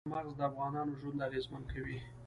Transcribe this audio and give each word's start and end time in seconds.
چار 0.05 0.09
مغز 0.13 0.33
د 0.37 0.41
افغانانو 0.49 0.97
ژوند 0.99 1.23
اغېزمن 1.27 1.63
کوي. 1.71 1.97